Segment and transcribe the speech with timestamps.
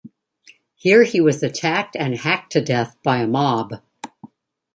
[0.73, 3.83] Here he was attacked and hacked to death by a mob.